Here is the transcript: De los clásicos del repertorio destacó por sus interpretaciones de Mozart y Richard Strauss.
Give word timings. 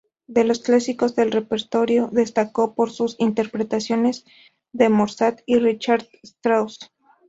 De 0.25 0.43
los 0.45 0.61
clásicos 0.61 1.13
del 1.15 1.31
repertorio 1.31 2.09
destacó 2.11 2.73
por 2.73 2.89
sus 2.89 3.15
interpretaciones 3.19 4.25
de 4.73 4.89
Mozart 4.89 5.41
y 5.45 5.59
Richard 5.59 6.07
Strauss. 6.23 6.79